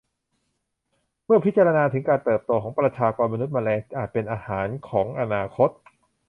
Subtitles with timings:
[1.25, 5.69] เมื่อพิจารณาถึงการเติบโตของประชากรมนุษย์แมลงอาจเป็นอาหารของอนาคต